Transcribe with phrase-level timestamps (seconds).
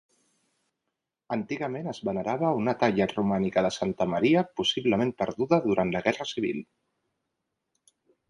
[1.35, 6.65] Antigament es venerava una talla romànica de Santa Maria possiblement perduda durant la guerra civil.